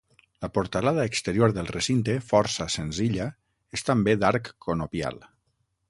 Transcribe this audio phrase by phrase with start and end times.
[0.43, 3.29] La portalada exterior del recinte, força senzilla,
[3.79, 5.23] és també d'arc conopial.